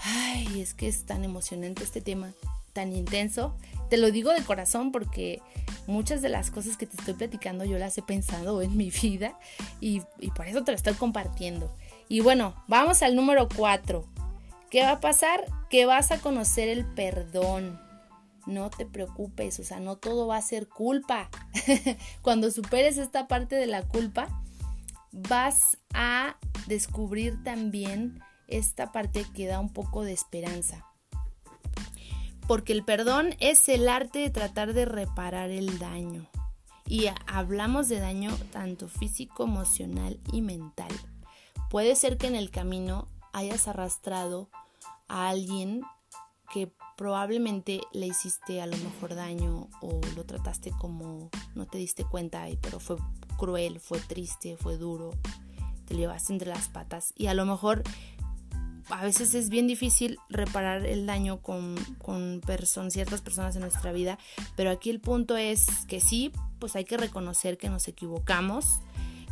Ay, 0.00 0.60
es 0.60 0.74
que 0.74 0.88
es 0.88 1.04
tan 1.04 1.24
emocionante 1.24 1.82
este 1.82 2.00
tema, 2.00 2.32
tan 2.72 2.92
intenso. 2.92 3.56
Te 3.90 3.96
lo 3.96 4.10
digo 4.10 4.32
de 4.32 4.42
corazón 4.42 4.92
porque 4.92 5.40
muchas 5.86 6.22
de 6.22 6.28
las 6.28 6.50
cosas 6.50 6.76
que 6.76 6.86
te 6.86 6.96
estoy 6.96 7.14
platicando 7.14 7.64
yo 7.64 7.78
las 7.78 7.98
he 7.98 8.02
pensado 8.02 8.62
en 8.62 8.76
mi 8.76 8.90
vida 9.02 9.38
y, 9.80 10.00
por 10.36 10.46
eso 10.46 10.62
te 10.62 10.72
lo 10.72 10.76
estoy 10.76 10.94
compartiendo. 10.94 11.74
Y 12.08 12.20
bueno, 12.20 12.54
vamos 12.66 13.02
al 13.02 13.14
número 13.16 13.48
4. 13.54 14.04
¿Qué 14.70 14.82
va 14.82 14.92
a 14.92 15.00
pasar? 15.00 15.44
Que 15.70 15.86
vas 15.86 16.10
a 16.10 16.20
conocer 16.20 16.68
el 16.68 16.84
perdón. 16.84 17.80
No 18.46 18.70
te 18.70 18.86
preocupes, 18.86 19.60
o 19.60 19.64
sea, 19.64 19.80
no 19.80 19.96
todo 19.96 20.26
va 20.26 20.36
a 20.36 20.42
ser 20.42 20.68
culpa. 20.68 21.28
Cuando 22.22 22.50
superes 22.50 22.96
esta 22.96 23.28
parte 23.28 23.56
de 23.56 23.66
la 23.66 23.82
culpa, 23.82 24.28
vas 25.12 25.78
a 25.92 26.36
descubrir 26.66 27.42
también 27.42 28.22
esta 28.46 28.92
parte 28.92 29.26
que 29.34 29.46
da 29.46 29.60
un 29.60 29.72
poco 29.72 30.04
de 30.04 30.12
esperanza 30.12 30.88
porque 32.48 32.72
el 32.72 32.82
perdón 32.82 33.34
es 33.40 33.68
el 33.68 33.88
arte 33.90 34.20
de 34.20 34.30
tratar 34.30 34.72
de 34.72 34.86
reparar 34.86 35.50
el 35.50 35.78
daño. 35.78 36.26
Y 36.86 37.08
hablamos 37.26 37.88
de 37.90 38.00
daño 38.00 38.34
tanto 38.50 38.88
físico, 38.88 39.44
emocional 39.44 40.18
y 40.32 40.40
mental. 40.40 40.88
Puede 41.70 41.96
ser 41.96 42.16
que 42.16 42.26
en 42.26 42.34
el 42.34 42.50
camino 42.50 43.08
hayas 43.32 43.68
arrastrado 43.68 44.48
a 45.06 45.28
alguien 45.28 45.82
que 46.52 46.72
probablemente 46.96 47.80
le 47.92 48.06
hiciste 48.06 48.60
a 48.60 48.66
lo 48.66 48.76
mejor 48.78 49.14
daño 49.14 49.68
o 49.80 50.00
lo 50.16 50.24
trataste 50.24 50.70
como 50.70 51.30
no 51.54 51.66
te 51.66 51.78
diste 51.78 52.04
cuenta, 52.04 52.46
pero 52.60 52.80
fue 52.80 52.96
cruel, 53.36 53.80
fue 53.80 54.00
triste, 54.00 54.56
fue 54.56 54.76
duro, 54.76 55.12
te 55.86 55.94
llevaste 55.94 56.32
entre 56.32 56.48
las 56.48 56.68
patas. 56.68 57.12
Y 57.16 57.26
a 57.26 57.34
lo 57.34 57.44
mejor 57.44 57.82
a 58.90 59.04
veces 59.04 59.34
es 59.34 59.50
bien 59.50 59.66
difícil 59.66 60.18
reparar 60.28 60.86
el 60.86 61.06
daño 61.06 61.40
con, 61.40 61.76
con 61.98 62.40
ciertas 62.90 63.20
personas 63.20 63.54
en 63.54 63.62
nuestra 63.62 63.92
vida, 63.92 64.18
pero 64.56 64.70
aquí 64.70 64.90
el 64.90 65.00
punto 65.00 65.36
es 65.36 65.66
que 65.86 66.00
sí, 66.00 66.32
pues 66.58 66.74
hay 66.76 66.84
que 66.84 66.96
reconocer 66.96 67.58
que 67.58 67.68
nos 67.68 67.86
equivocamos 67.88 68.80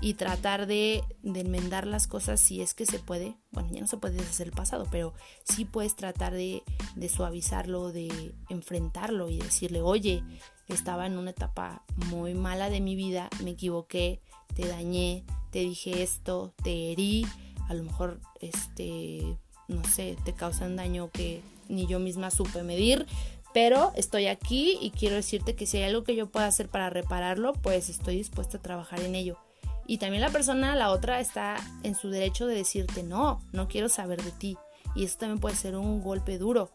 y 0.01 0.15
tratar 0.15 0.67
de, 0.67 1.05
enmendar 1.23 1.87
las 1.87 2.07
cosas 2.07 2.41
si 2.41 2.61
es 2.61 2.75
que 2.75 2.87
se 2.87 2.99
puede. 2.99 3.37
Bueno, 3.53 3.71
ya 3.73 3.81
no 3.81 3.87
se 3.87 3.97
puede 3.97 4.17
deshacer 4.17 4.49
el 4.49 4.53
pasado, 4.53 4.87
pero 4.91 5.15
sí 5.45 5.65
puedes 5.65 5.97
tratar 5.97 6.33
de, 6.33 6.63
de 6.95 7.09
suavizarlo, 7.09 7.93
de 7.93 8.35
enfrentarlo 8.49 9.31
y 9.31 9.39
decirle, 9.39 9.81
oye, 9.81 10.23
estaba 10.69 11.07
en 11.07 11.19
una 11.19 11.31
etapa 11.31 11.85
muy 12.07 12.35
mala 12.35 12.71
de 12.71 12.81
mi 12.81 12.97
vida, 12.97 13.29
me 13.43 13.51
equivoqué, 13.51 14.21
te 14.55 14.67
dañé, 14.67 15.25
te 15.51 15.61
dije 15.61 16.03
esto, 16.03 16.53
te 16.63 16.93
herí, 16.93 17.27
a 17.69 17.75
lo 17.75 17.85
mejor 17.85 18.21
este 18.41 19.39
no 19.69 19.85
sé, 19.85 20.17
te 20.25 20.33
causan 20.33 20.77
daño 20.77 21.11
que 21.11 21.43
ni 21.69 21.87
yo 21.87 21.99
misma 21.99 22.31
supe 22.31 22.63
medir, 22.63 23.07
Pero 23.53 23.93
estoy 23.97 24.27
aquí 24.27 24.77
y 24.83 24.91
quiero 24.91 25.17
decirte 25.17 25.57
que 25.57 25.65
si 25.65 25.79
hay 25.79 25.85
algo 25.85 26.05
que 26.05 26.15
yo 26.15 26.27
pueda 26.27 26.47
hacer 26.47 26.69
para 26.69 26.91
repararlo, 26.91 27.55
pues 27.55 27.89
estoy 27.89 28.17
dispuesta 28.17 28.59
a 28.59 28.63
trabajar 28.63 29.01
en 29.01 29.15
ello. 29.15 29.39
Y 29.87 29.99
también 29.99 30.21
la 30.21 30.31
persona, 30.31 30.75
la 30.75 30.91
otra, 30.91 31.21
está 31.21 31.57
en 31.83 31.95
su 31.95 32.11
derecho 32.11 32.47
de 32.47 32.57
decirte, 32.57 33.03
no, 33.03 33.41
no 33.53 33.69
quiero 33.69 33.89
saber 33.89 34.23
de 34.23 34.33
ti. 34.33 34.59
Y 34.95 35.05
eso 35.05 35.19
también 35.19 35.39
puede 35.39 35.57
ser 35.57 35.77
un 35.77 36.03
golpe 36.03 36.39
duro, 36.39 36.71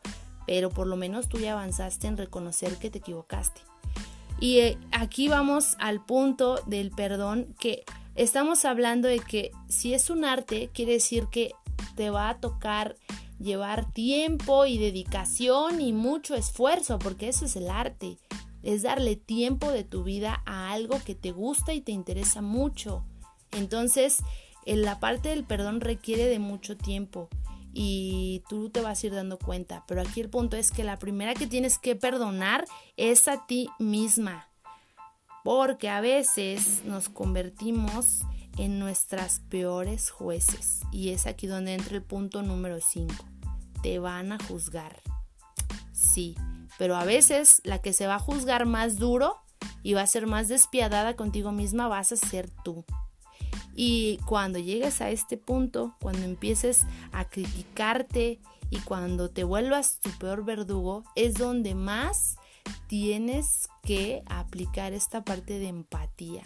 pero 0.46 0.70
por 0.70 0.88
lo 0.88 0.96
menos 0.96 1.28
tú 1.28 1.40
ya 1.40 1.54
avanzaste 1.54 2.08
en 2.08 2.18
reconocer 2.18 2.78
que 2.78 2.90
te 2.90 3.00
equivocaste. 3.00 3.62
Y 4.40 4.60
eh, 4.60 4.78
aquí 4.92 5.28
vamos 5.28 5.76
al 5.80 6.04
punto 6.04 6.62
del 6.66 6.92
perdón, 6.92 7.54
que 7.60 7.84
estamos 8.16 8.66
hablando 8.66 9.08
de 9.08 9.20
que 9.20 9.52
si 9.68 9.94
es 9.94 10.10
un 10.10 10.26
arte, 10.26 10.70
quiere 10.74 10.94
decir 10.94 11.28
que 11.32 11.52
te 11.96 12.10
va 12.10 12.30
a 12.30 12.40
tocar 12.40 12.96
llevar 13.40 13.92
tiempo 13.92 14.66
y 14.66 14.78
dedicación 14.78 15.82
y 15.82 15.94
mucho 15.94 16.36
esfuerzo, 16.36 17.00
porque 17.00 17.28
eso 17.28 17.46
es 17.46 17.56
el 17.56 17.70
arte 17.70 18.18
es 18.64 18.84
darle 18.84 19.16
tiempo 19.16 19.72
de 19.72 19.84
tu 19.84 20.04
vida 20.04 20.42
a 20.46 20.72
algo 20.72 21.00
que 21.04 21.16
te 21.16 21.32
gusta 21.32 21.74
y 21.74 21.82
te 21.82 21.92
interesa 21.92 22.42
mucho. 22.42 23.06
Entonces, 23.52 24.20
en 24.66 24.84
la 24.84 25.00
parte 25.00 25.30
del 25.30 25.44
perdón 25.44 25.82
requiere 25.82 26.26
de 26.26 26.40
mucho 26.40 26.78
tiempo 26.78 27.30
y 27.74 28.44
tú 28.50 28.70
te 28.70 28.82
vas 28.82 29.04
a 29.04 29.08
ir 29.08 29.14
dando 29.14 29.38
cuenta. 29.38 29.84
Pero 29.88 30.02
aquí 30.02 30.22
el 30.22 30.30
punto 30.30 30.58
es 30.58 30.72
que 30.72 30.84
la 30.84 31.00
primera 31.00 31.34
que 31.34 31.48
tienes 31.48 31.78
que 31.78 31.96
perdonar 31.96 32.66
es 32.98 33.28
a 33.28 33.46
ti 33.46 33.70
misma. 33.80 34.48
Porque 35.44 35.90
a 35.90 36.02
veces 36.02 36.84
nos 36.86 37.10
convertimos 37.10 38.22
en 38.58 38.80
nuestras 38.80 39.40
peores 39.50 40.12
jueces. 40.12 40.82
Y 40.92 41.10
es 41.10 41.26
aquí 41.26 41.48
donde 41.48 41.74
entra 41.74 41.96
el 41.96 42.04
punto 42.04 42.44
número 42.44 42.80
5. 42.80 43.14
Te 43.82 43.98
van 44.00 44.32
a 44.32 44.38
juzgar. 44.44 45.02
Sí, 45.92 46.36
pero 46.82 46.96
a 46.96 47.06
veces 47.06 47.62
la 47.64 47.78
que 47.78 47.94
se 47.94 48.08
va 48.08 48.16
a 48.16 48.20
juzgar 48.20 48.66
más 48.66 48.98
duro 48.98 49.38
y 49.84 49.94
va 49.94 50.02
a 50.02 50.08
ser 50.08 50.26
más 50.26 50.48
despiadada 50.48 51.16
contigo 51.16 51.52
misma 51.52 51.88
vas 51.88 52.12
a 52.12 52.16
ser 52.16 52.50
tú. 52.64 52.86
Y 53.76 54.18
cuando 54.26 54.58
llegues 54.58 55.00
a 55.00 55.12
este 55.12 55.38
punto, 55.38 55.96
cuando 56.02 56.24
empieces 56.24 56.88
a 57.12 57.30
criticarte 57.30 58.40
y 58.72 58.80
cuando 58.80 59.30
te 59.30 59.44
vuelvas 59.44 60.00
tu 60.00 60.10
peor 60.18 60.44
verdugo, 60.44 61.04
es 61.14 61.36
donde 61.36 61.76
más 61.76 62.38
tienes 62.88 63.70
que 63.84 64.24
aplicar 64.26 64.94
esta 64.94 65.24
parte 65.24 65.60
de 65.60 65.68
empatía. 65.68 66.42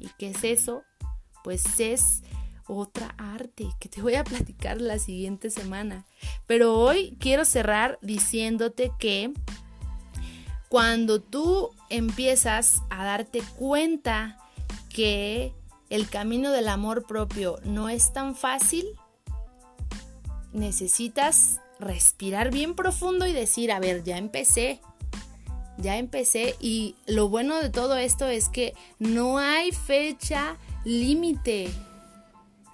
¿Y 0.00 0.08
qué 0.18 0.30
es 0.30 0.42
eso? 0.42 0.84
Pues 1.44 1.80
es 1.80 2.22
otra 2.68 3.14
arte 3.18 3.68
que 3.80 3.88
te 3.88 4.02
voy 4.02 4.14
a 4.14 4.24
platicar 4.24 4.80
la 4.80 4.98
siguiente 4.98 5.50
semana. 5.50 6.06
Pero 6.46 6.78
hoy 6.78 7.16
quiero 7.18 7.44
cerrar 7.44 7.98
diciéndote 8.02 8.92
que 8.98 9.32
cuando 10.68 11.20
tú 11.20 11.70
empiezas 11.88 12.82
a 12.90 13.04
darte 13.04 13.42
cuenta 13.56 14.38
que 14.90 15.54
el 15.90 16.08
camino 16.08 16.52
del 16.52 16.68
amor 16.68 17.06
propio 17.06 17.58
no 17.64 17.88
es 17.88 18.12
tan 18.12 18.36
fácil, 18.36 18.86
necesitas 20.52 21.60
respirar 21.80 22.50
bien 22.50 22.74
profundo 22.74 23.26
y 23.26 23.32
decir, 23.32 23.72
a 23.72 23.80
ver, 23.80 24.04
ya 24.04 24.18
empecé, 24.18 24.80
ya 25.78 25.96
empecé 25.96 26.56
y 26.60 26.96
lo 27.06 27.28
bueno 27.28 27.56
de 27.56 27.70
todo 27.70 27.96
esto 27.96 28.26
es 28.26 28.48
que 28.48 28.74
no 28.98 29.38
hay 29.38 29.72
fecha 29.72 30.56
límite. 30.84 31.70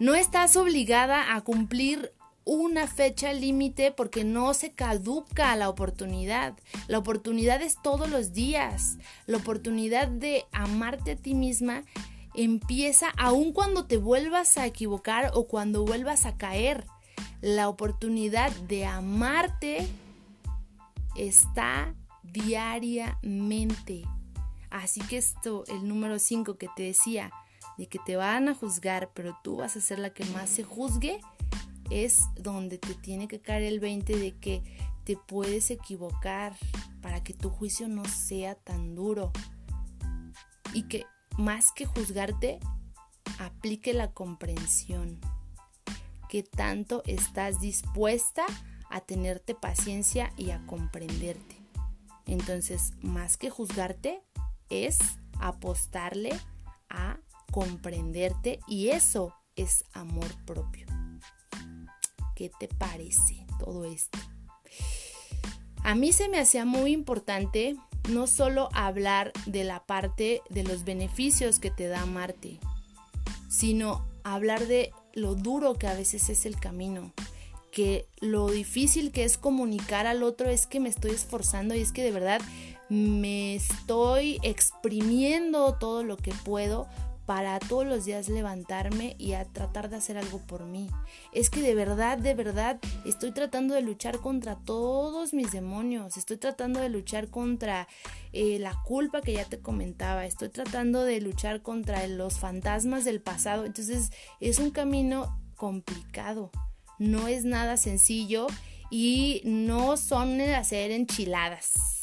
No 0.01 0.15
estás 0.17 0.57
obligada 0.57 1.35
a 1.37 1.41
cumplir 1.43 2.13
una 2.45 2.87
fecha 2.89 3.33
límite 3.33 3.93
porque 3.93 4.25
no 4.25 4.53
se 4.53 4.73
caduca 4.73 5.55
la 5.57 5.69
oportunidad. 5.69 6.59
La 6.89 6.99
oportunidad 6.99 7.63
es 7.63 7.81
todos 7.81 8.11
los 8.11 8.33
días. 8.33 8.99
La 9.27 9.39
oportunidad 9.39 10.09
de 10.09 10.47
amarte 10.53 11.13
a 11.13 11.17
ti 11.17 11.35
misma 11.35 11.85
empieza 12.35 13.11
aun 13.17 13.53
cuando 13.53 13.87
te 13.87 13.97
vuelvas 13.97 14.59
a 14.59 14.67
equivocar 14.67 15.31
o 15.35 15.47
cuando 15.47 15.85
vuelvas 15.85 16.27
a 16.27 16.37
caer. 16.37 16.85
La 17.41 17.69
oportunidad 17.69 18.51
de 18.51 18.87
amarte 18.87 19.87
está 21.15 21.95
diariamente. 22.25 24.03
Así 24.71 25.01
que 25.03 25.19
esto, 25.19 25.63
el 25.69 25.87
número 25.87 26.19
5 26.19 26.59
que 26.59 26.69
te 26.75 26.83
decía, 26.83 27.31
de 27.79 27.87
que 27.87 27.99
te 28.05 28.17
van 28.17 28.49
a 28.49 28.55
juzgar, 28.55 29.11
pero 29.15 29.37
tú 29.43 29.57
vas 29.57 29.77
a 29.77 29.81
ser 29.81 29.99
la 29.99 30.11
que 30.11 30.25
más 30.27 30.49
se 30.51 30.63
juzgue, 30.63 31.21
es 31.91 32.21
donde 32.37 32.79
te 32.79 32.95
tiene 32.95 33.29
que 33.29 33.41
caer 33.41 33.63
el 33.65 33.81
20 33.81 34.17
de 34.17 34.33
que 34.39 34.63
te 35.05 35.17
puedes 35.17 35.71
equivocar 35.71 36.57
para 37.03 37.23
que 37.23 37.35
tu 37.35 37.51
juicio 37.51 37.89
no 37.89 38.05
sea 38.05 38.55
tan 38.55 38.95
duro. 38.95 39.33
Y 40.73 40.85
que 40.85 41.05
más 41.37 41.73
que 41.73 41.85
juzgarte, 41.85 42.59
aplique 43.39 43.93
la 43.93 44.13
comprensión. 44.13 45.21
Que 46.29 46.43
tanto 46.43 47.03
estás 47.07 47.61
dispuesta 47.61 48.45
a 48.91 49.01
tenerte 49.01 49.55
paciencia 49.55 50.33
y 50.37 50.51
a 50.51 50.65
comprenderte. 50.67 51.57
Entonces, 52.27 52.93
más 53.03 53.37
que 53.37 53.51
juzgarte, 53.51 54.23
es 54.71 54.99
apostarle 55.39 56.31
a 56.89 57.19
comprenderte 57.55 58.59
y 58.67 58.89
eso 58.89 59.33
es 59.55 59.85
amor 59.93 60.27
propio. 60.45 60.89
¿Qué 62.35 62.51
te 62.59 62.67
parece 62.67 63.47
todo 63.61 63.85
esto? 63.85 64.19
A 65.85 65.95
mí 65.95 66.13
se 66.13 66.29
me 66.29 66.41
hacía 66.41 66.65
muy 66.65 66.91
importante 66.91 67.77
no 68.11 68.27
solo 68.27 68.71
hablar 68.73 69.33
de 69.47 69.63
la 69.63 69.87
parte 69.87 70.43
de 70.51 70.65
los 70.65 70.83
beneficios 70.83 71.61
que 71.61 71.71
te 71.71 71.87
da 71.87 72.05
Marte, 72.07 72.59
sino 73.49 74.05
hablar 74.25 74.67
de 74.67 74.91
lo 75.13 75.37
duro 75.37 75.75
que 75.75 75.87
a 75.87 75.95
veces 75.95 76.31
es 76.31 76.47
el 76.47 76.59
camino, 76.59 77.13
que 77.71 78.09
lo 78.19 78.51
difícil 78.51 79.13
que 79.13 79.23
es 79.23 79.39
comunicar 79.39 80.09
al 80.09 80.25
otro 80.25 80.51
es 80.51 80.67
que 80.67 80.81
me 80.81 80.89
estoy 80.89 81.13
esforzando 81.13 81.77
y 81.77 81.83
es 81.83 81.93
que 81.93 82.03
de 82.03 82.11
verdad 82.11 82.41
me 82.89 83.55
estoy 83.55 84.41
exprimiendo 84.43 85.75
todo 85.75 86.03
lo 86.03 86.17
que 86.17 86.33
puedo 86.33 86.89
para 87.27 87.59
todos 87.59 87.87
los 87.87 88.05
días 88.05 88.29
levantarme 88.29 89.17
y 89.19 89.33
a 89.33 89.45
tratar 89.45 89.89
de 89.89 89.97
hacer 89.97 90.19
algo 90.19 90.39
por 90.41 90.65
mí. 90.65 90.91
Es 91.33 91.51
que 91.51 91.63
de 91.63 91.75
verdad, 91.75 92.19
de 92.19 92.35
verdad, 92.35 92.79
estoy 93.05 93.33
tratando 93.33 93.75
de 93.75 93.83
luchar 93.83 94.19
contra 94.21 94.57
todos 94.57 95.33
mis 95.33 95.53
demonios, 95.53 96.17
estoy 96.17 96.37
tratando 96.37 96.81
de 96.81 96.89
luchar 96.89 97.29
contra 97.29 97.89
eh, 98.33 98.59
la 98.59 98.75
culpa 98.83 99.23
que 99.23 99.33
ya 99.33 99.45
te 99.45 99.61
comentaba, 99.61 100.27
estoy 100.27 100.51
tratando 100.51 101.05
de 101.05 101.21
luchar 101.21 101.63
contra 101.63 102.07
los 102.07 102.39
fantasmas 102.39 103.05
del 103.05 103.21
pasado. 103.21 103.65
Entonces 103.65 104.11
es 104.41 104.59
un 104.59 104.71
camino 104.71 105.41
complicado, 105.57 106.51
no 106.99 107.29
es 107.29 107.45
nada 107.45 107.77
sencillo 107.77 108.47
y 108.91 109.41
no 109.45 109.97
son 109.97 110.41
hacer 110.41 110.91
enchiladas 110.91 111.94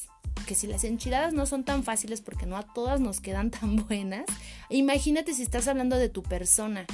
que 0.52 0.56
si 0.56 0.68
las 0.68 0.84
enchiladas 0.84 1.32
no 1.32 1.46
son 1.46 1.64
tan 1.64 1.82
fáciles 1.82 2.20
porque 2.20 2.46
no 2.46 2.58
a 2.58 2.74
todas 2.74 3.00
nos 3.00 3.22
quedan 3.22 3.52
tan 3.58 3.78
buenas, 3.88 4.26
imagínate 4.70 5.34
si 5.34 5.44
estás 5.44 5.70
hablando 5.70 5.96
de 5.96 6.10
tu 6.10 6.24
persona. 6.24 6.86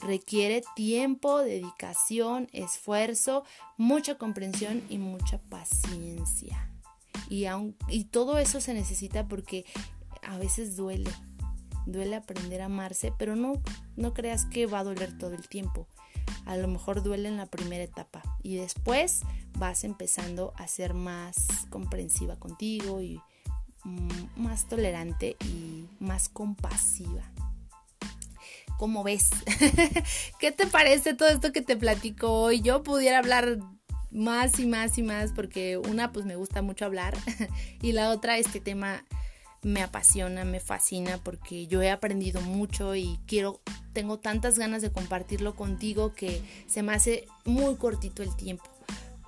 Requiere 0.00 0.62
tiempo, 0.76 1.40
dedicación, 1.40 2.48
esfuerzo, 2.52 3.42
mucha 3.76 4.16
comprensión 4.16 4.84
y 4.88 4.98
mucha 4.98 5.38
paciencia. 5.42 6.70
Y, 7.28 7.46
y 7.88 8.04
todo 8.04 8.38
eso 8.38 8.60
se 8.60 8.74
necesita 8.74 9.26
porque 9.26 9.64
a 10.22 10.38
veces 10.38 10.76
duele. 10.76 11.10
Duele 11.86 12.14
aprender 12.14 12.62
a 12.62 12.66
amarse, 12.66 13.12
pero 13.18 13.34
no, 13.34 13.60
no 13.96 14.14
creas 14.14 14.44
que 14.44 14.66
va 14.66 14.78
a 14.78 14.84
doler 14.84 15.18
todo 15.18 15.34
el 15.34 15.48
tiempo. 15.48 15.88
A 16.46 16.56
lo 16.56 16.68
mejor 16.68 17.02
duele 17.02 17.28
en 17.28 17.36
la 17.36 17.46
primera 17.46 17.84
etapa 17.84 18.22
y 18.42 18.56
después 18.56 19.22
vas 19.58 19.84
empezando 19.84 20.52
a 20.56 20.68
ser 20.68 20.94
más 20.94 21.46
comprensiva 21.70 22.36
contigo 22.36 23.00
y 23.00 23.20
mm, 23.84 24.40
más 24.42 24.68
tolerante 24.68 25.36
y 25.44 25.86
más 26.00 26.28
compasiva. 26.28 27.22
¿Cómo 28.78 29.04
ves? 29.04 29.30
¿Qué 30.38 30.52
te 30.52 30.66
parece 30.66 31.14
todo 31.14 31.28
esto 31.28 31.52
que 31.52 31.62
te 31.62 31.76
platico 31.76 32.32
hoy? 32.32 32.60
Yo 32.60 32.82
pudiera 32.82 33.18
hablar 33.18 33.58
más 34.10 34.58
y 34.58 34.66
más 34.66 34.96
y 34.98 35.02
más 35.02 35.32
porque 35.32 35.76
una 35.76 36.12
pues 36.12 36.24
me 36.24 36.36
gusta 36.36 36.62
mucho 36.62 36.84
hablar 36.84 37.16
y 37.82 37.92
la 37.92 38.10
otra 38.10 38.38
este 38.38 38.60
tema 38.60 39.04
me 39.64 39.82
apasiona, 39.82 40.44
me 40.44 40.60
fascina 40.60 41.18
porque 41.18 41.66
yo 41.66 41.82
he 41.82 41.90
aprendido 41.90 42.40
mucho 42.40 42.94
y 42.94 43.18
quiero 43.26 43.60
tengo 43.92 44.18
tantas 44.18 44.58
ganas 44.58 44.82
de 44.82 44.92
compartirlo 44.92 45.54
contigo 45.54 46.12
que 46.14 46.42
se 46.66 46.82
me 46.82 46.92
hace 46.92 47.26
muy 47.44 47.76
cortito 47.76 48.22
el 48.22 48.34
tiempo. 48.36 48.64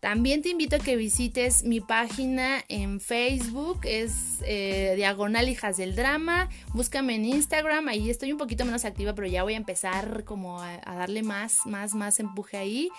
También 0.03 0.41
te 0.41 0.49
invito 0.49 0.75
a 0.75 0.79
que 0.79 0.97
visites 0.97 1.63
mi 1.63 1.79
página 1.79 2.61
en 2.67 2.99
Facebook, 2.99 3.79
es 3.85 4.11
eh, 4.41 4.95
Diagonal 4.97 5.47
Hijas 5.47 5.77
del 5.77 5.95
Drama. 5.95 6.49
Búscame 6.73 7.15
en 7.15 7.23
Instagram, 7.23 7.87
ahí 7.87 8.09
estoy 8.09 8.33
un 8.33 8.37
poquito 8.37 8.65
menos 8.65 8.83
activa, 8.83 9.15
pero 9.15 9.29
ya 9.29 9.43
voy 9.43 9.53
a 9.53 9.57
empezar 9.57 10.25
como 10.25 10.61
a, 10.61 10.77
darle 10.83 11.23
más, 11.23 11.65
más, 11.65 11.93
más 11.93 12.19
empuje 12.19 12.57
ahí. 12.57 12.89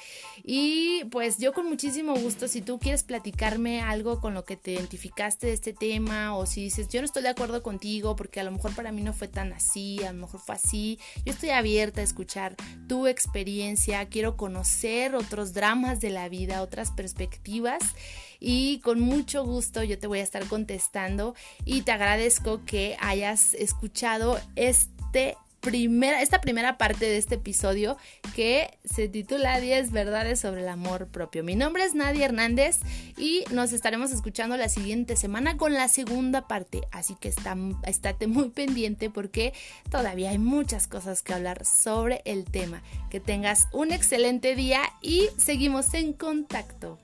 Y 0.45 1.05
pues 1.11 1.37
yo 1.37 1.53
con 1.53 1.69
muchísimo 1.69 2.15
gusto, 2.15 2.49
si 2.49 2.63
tú 2.63 2.79
quieres 2.79 3.03
platicarme 3.03 3.83
algo 3.83 4.19
con 4.19 4.33
lo 4.33 4.47
que 4.47 4.57
te 4.57 4.73
identificaste 4.73 5.49
de 5.49 5.53
este 5.53 5.75
tema, 5.75 6.35
o 6.35 6.47
si 6.47 6.63
dices 6.63 6.89
yo 6.89 7.03
no 7.03 7.05
estoy 7.05 7.23
de 7.23 7.29
acuerdo 7.29 7.63
contigo 7.63 8.17
porque 8.17 8.41
a 8.41 8.45
lo 8.45 8.51
mejor 8.51 8.75
para 8.75 8.93
mí 8.93 9.03
no 9.03 9.13
fue 9.13 9.29
tan 9.29 9.53
así, 9.53 10.03
a 10.05 10.13
lo 10.15 10.21
mejor 10.21 10.41
fue 10.41 10.55
así, 10.55 10.99
yo 11.27 11.35
estoy 11.35 11.51
abierta 11.51 12.01
a 12.01 12.05
escuchar 12.05 12.57
tu 12.89 13.07
experiencia, 13.07 14.07
quiero 14.07 14.39
conocer 14.39 15.15
otros 15.15 15.53
dramas 15.53 16.01
de 16.01 16.09
la 16.09 16.31
vida, 16.31 16.63
otras 16.63 16.94
perspectivas 16.95 17.83
y 18.41 18.79
con 18.81 19.01
mucho 19.01 19.45
gusto 19.45 19.83
yo 19.83 19.99
te 19.99 20.07
voy 20.07 20.21
a 20.21 20.23
estar 20.23 20.47
contestando 20.47 21.35
y 21.65 21.83
te 21.83 21.93
agradezco 21.93 22.65
que 22.65 22.97
hayas 23.01 23.55
escuchado 23.55 24.41
este 24.57 25.37
Primera, 25.65 26.21
esta 26.21 26.43
primera 26.43 26.77
parte 26.77 27.07
de 27.07 27.17
este 27.17 27.37
episodio 27.37 27.97
que 28.37 28.77
se 28.85 29.09
titula 29.09 29.59
10 29.59 29.93
verdades 29.93 30.39
sobre 30.39 30.61
el 30.61 30.69
amor 30.69 31.09
propio. 31.09 31.43
Mi 31.43 31.57
nombre 31.57 31.85
es 31.85 31.95
Nadia 31.95 32.27
Hernández 32.27 32.81
y 33.17 33.45
nos 33.51 33.73
estaremos 33.73 34.13
escuchando 34.13 34.59
la 34.59 34.69
siguiente 34.69 35.17
semana 35.17 35.57
con 35.57 35.73
la 35.73 35.89
segunda 35.89 36.47
parte. 36.47 36.83
Así 36.93 37.17
que 37.19 37.29
está, 37.29 37.57
estate 37.87 38.27
muy 38.27 38.51
pendiente 38.51 39.09
porque 39.09 39.55
todavía 39.91 40.31
hay 40.31 40.39
muchas 40.39 40.87
cosas 40.87 41.23
que 41.23 41.33
hablar 41.33 41.65
sobre 41.65 42.21
el 42.27 42.45
tema. 42.45 42.83
Que 43.09 43.21
tengas 43.21 43.69
un 43.73 43.91
excelente 43.91 44.55
día 44.55 44.83
y 45.01 45.31
seguimos 45.39 45.95
en 45.95 46.13
contacto. 46.13 46.99